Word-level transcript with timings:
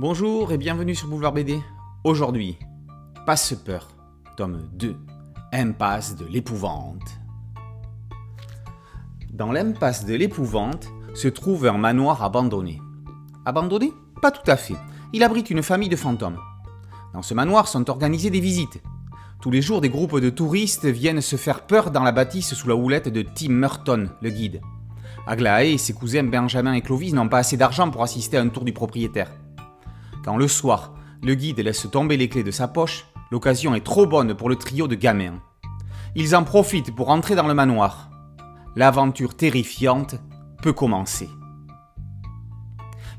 Bonjour 0.00 0.52
et 0.52 0.58
bienvenue 0.58 0.94
sur 0.94 1.08
Boulevard 1.08 1.32
BD. 1.32 1.60
Aujourd'hui, 2.04 2.56
Passe 3.26 3.54
peur, 3.54 3.88
tome 4.36 4.68
2, 4.74 4.94
Impasse 5.52 6.14
de 6.14 6.24
l'épouvante. 6.24 7.18
Dans 9.32 9.50
l'impasse 9.50 10.04
de 10.04 10.14
l'épouvante 10.14 10.86
se 11.14 11.26
trouve 11.26 11.66
un 11.66 11.78
manoir 11.78 12.22
abandonné. 12.22 12.80
Abandonné? 13.44 13.92
Pas 14.22 14.30
tout 14.30 14.48
à 14.48 14.56
fait. 14.56 14.76
Il 15.12 15.24
abrite 15.24 15.50
une 15.50 15.64
famille 15.64 15.88
de 15.88 15.96
fantômes. 15.96 16.38
Dans 17.12 17.22
ce 17.22 17.34
manoir 17.34 17.66
sont 17.66 17.90
organisées 17.90 18.30
des 18.30 18.38
visites. 18.38 18.80
Tous 19.42 19.50
les 19.50 19.62
jours, 19.62 19.80
des 19.80 19.90
groupes 19.90 20.20
de 20.20 20.30
touristes 20.30 20.86
viennent 20.86 21.20
se 21.20 21.34
faire 21.34 21.66
peur 21.66 21.90
dans 21.90 22.04
la 22.04 22.12
bâtisse 22.12 22.54
sous 22.54 22.68
la 22.68 22.76
houlette 22.76 23.08
de 23.08 23.22
Tim 23.22 23.50
Merton, 23.50 24.10
le 24.22 24.30
guide. 24.30 24.60
Aglaé 25.26 25.72
et 25.72 25.78
ses 25.78 25.92
cousins 25.92 26.22
Benjamin 26.22 26.74
et 26.74 26.82
Clovis 26.82 27.14
n'ont 27.14 27.28
pas 27.28 27.38
assez 27.38 27.56
d'argent 27.56 27.90
pour 27.90 28.04
assister 28.04 28.36
à 28.36 28.42
un 28.42 28.48
tour 28.48 28.64
du 28.64 28.72
propriétaire. 28.72 29.32
Quand 30.28 30.36
le 30.36 30.46
soir, 30.46 30.92
le 31.22 31.34
guide 31.34 31.60
laisse 31.60 31.86
tomber 31.90 32.18
les 32.18 32.28
clés 32.28 32.44
de 32.44 32.50
sa 32.50 32.68
poche, 32.68 33.06
l'occasion 33.30 33.74
est 33.74 33.80
trop 33.80 34.04
bonne 34.04 34.34
pour 34.34 34.50
le 34.50 34.56
trio 34.56 34.86
de 34.86 34.94
gamins. 34.94 35.40
Ils 36.14 36.36
en 36.36 36.44
profitent 36.44 36.94
pour 36.94 37.08
entrer 37.08 37.34
dans 37.34 37.46
le 37.46 37.54
manoir. 37.54 38.10
L'aventure 38.76 39.34
terrifiante 39.34 40.16
peut 40.60 40.74
commencer. 40.74 41.30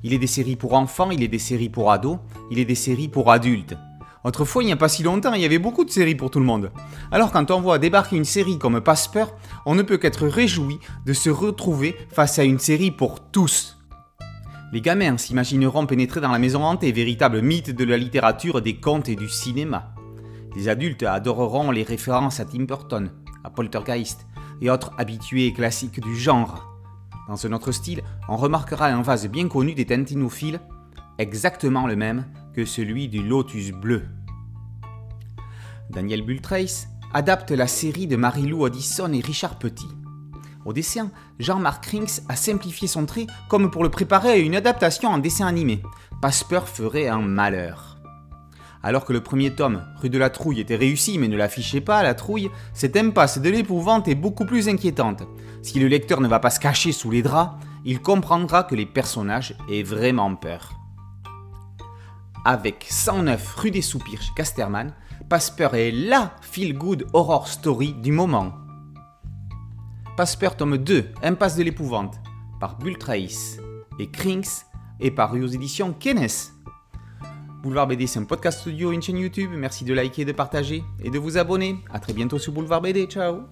Il 0.03 0.13
est 0.13 0.19
des 0.19 0.27
séries 0.27 0.55
pour 0.55 0.75
enfants, 0.75 1.09
il 1.09 1.23
est 1.23 1.27
des 1.27 1.39
séries 1.39 1.69
pour 1.69 1.91
ados, 1.91 2.19
il 2.51 2.59
est 2.59 2.65
des 2.65 2.75
séries 2.75 3.07
pour 3.07 3.31
adultes. 3.31 3.75
Autrefois, 4.23 4.61
il 4.61 4.67
n'y 4.67 4.71
a 4.71 4.77
pas 4.77 4.87
si 4.87 5.01
longtemps, 5.01 5.33
il 5.33 5.41
y 5.41 5.45
avait 5.45 5.57
beaucoup 5.57 5.85
de 5.85 5.89
séries 5.89 6.13
pour 6.13 6.29
tout 6.29 6.39
le 6.39 6.45
monde. 6.45 6.71
Alors 7.11 7.31
quand 7.31 7.49
on 7.49 7.59
voit 7.59 7.79
débarquer 7.79 8.17
une 8.17 8.23
série 8.23 8.59
comme 8.59 8.81
Passe-Peur, 8.81 9.33
on 9.65 9.73
ne 9.73 9.81
peut 9.81 9.97
qu'être 9.97 10.27
réjoui 10.27 10.77
de 11.07 11.13
se 11.13 11.31
retrouver 11.31 11.95
face 12.11 12.37
à 12.37 12.43
une 12.43 12.59
série 12.59 12.91
pour 12.91 13.19
tous. 13.31 13.78
Les 14.71 14.81
gamins 14.81 15.17
s'imagineront 15.17 15.87
pénétrer 15.87 16.21
dans 16.21 16.31
la 16.31 16.37
maison 16.37 16.63
hantée, 16.63 16.91
véritable 16.91 17.41
mythe 17.41 17.71
de 17.71 17.83
la 17.83 17.97
littérature, 17.97 18.61
des 18.61 18.75
contes 18.75 19.09
et 19.09 19.15
du 19.15 19.27
cinéma. 19.27 19.95
Les 20.55 20.69
adultes 20.69 21.01
adoreront 21.01 21.71
les 21.71 21.81
références 21.81 22.39
à 22.39 22.45
Tim 22.45 22.65
Burton, 22.65 23.09
à 23.43 23.49
Poltergeist 23.49 24.27
et 24.61 24.69
autres 24.69 24.91
habitués 24.99 25.53
classiques 25.53 25.99
du 25.99 26.15
genre. 26.15 26.67
Dans 27.27 27.45
un 27.47 27.53
autre 27.53 27.71
style, 27.71 28.03
on 28.27 28.37
remarquera 28.37 28.87
un 28.87 29.01
vase 29.01 29.27
bien 29.27 29.47
connu 29.47 29.73
des 29.73 29.85
tintinophiles, 29.85 30.59
exactement 31.17 31.87
le 31.87 31.95
même 31.95 32.25
que 32.53 32.63
celui 32.63 33.07
du 33.07 33.23
lotus 33.23 33.71
bleu. 33.71 34.03
Daniel 35.89 36.21
Bultrace 36.21 36.87
adapte 37.11 37.49
la 37.49 37.65
série 37.65 38.05
de 38.05 38.15
Marie-Lou 38.15 38.65
Addison 38.65 39.11
et 39.13 39.21
Richard 39.21 39.57
Petit. 39.57 39.87
Au 40.65 40.73
dessin, 40.73 41.09
Jean-Marc 41.39 41.85
Rinks 41.85 42.21
a 42.27 42.35
simplifié 42.35 42.87
son 42.87 43.05
trait 43.05 43.27
comme 43.47 43.71
pour 43.71 43.83
le 43.83 43.89
préparer 43.89 44.29
à 44.29 44.37
une 44.37 44.55
adaptation 44.55 45.09
en 45.09 45.17
dessin 45.17 45.47
animé. 45.47 45.81
Passe-peur 46.21 46.67
ferait 46.67 47.07
un 47.07 47.21
malheur. 47.21 47.97
Alors 48.83 49.05
que 49.05 49.13
le 49.13 49.21
premier 49.21 49.51
tome, 49.51 49.83
Rue 50.01 50.09
de 50.09 50.17
la 50.17 50.29
Trouille, 50.29 50.59
était 50.59 50.75
réussi 50.75 51.17
mais 51.17 51.27
ne 51.27 51.37
l'affichait 51.37 51.81
pas, 51.81 52.03
la 52.03 52.13
trouille, 52.13 52.49
cette 52.73 52.95
impasse 52.95 53.39
de 53.39 53.49
l'épouvante 53.49 54.07
est 54.07 54.15
beaucoup 54.15 54.45
plus 54.45 54.69
inquiétante. 54.69 55.23
Si 55.61 55.79
le 55.79 55.87
lecteur 55.87 56.21
ne 56.21 56.27
va 56.27 56.39
pas 56.39 56.49
se 56.49 56.59
cacher 56.59 56.91
sous 56.91 57.11
les 57.11 57.21
draps, 57.21 57.53
il 57.85 58.01
comprendra 58.01 58.63
que 58.63 58.75
les 58.75 58.85
personnages 58.85 59.55
aient 59.69 59.83
vraiment 59.83 60.35
peur. 60.35 60.73
Avec 62.45 62.85
109 62.89 63.55
Rue 63.55 63.71
des 63.71 63.81
Soupirs 63.81 64.21
chez 64.21 64.31
Casterman, 64.35 64.93
Passe-peur 65.29 65.75
est 65.75 65.91
LA 65.91 66.33
feel-good 66.41 67.05
horror 67.13 67.47
story 67.47 67.93
du 67.93 68.11
moment. 68.11 68.53
Passe-peur 70.19 70.57
tome 70.57 70.77
2, 70.77 71.05
Impasse 71.23 71.55
de 71.55 71.63
l'épouvante, 71.63 72.19
par 72.59 72.77
Bultrace 72.77 73.57
et 73.99 74.11
Krinks 74.11 74.65
et 74.99 75.11
par 75.11 75.33
aux 75.33 75.47
éditions 75.47 75.93
Kennes. 75.93 76.27
Boulevard 77.63 77.87
BD, 77.87 78.05
c'est 78.05 78.19
un 78.19 78.25
podcast 78.25 78.67
et 78.67 78.71
une 78.81 79.01
chaîne 79.01 79.17
YouTube. 79.17 79.51
Merci 79.55 79.85
de 79.85 79.93
liker, 79.93 80.25
de 80.25 80.33
partager 80.33 80.83
et 81.01 81.09
de 81.09 81.17
vous 81.17 81.37
abonner. 81.37 81.77
A 81.89 82.01
très 82.01 82.11
bientôt 82.11 82.37
sur 82.37 82.51
Boulevard 82.51 82.81
BD. 82.81 83.05
Ciao 83.05 83.43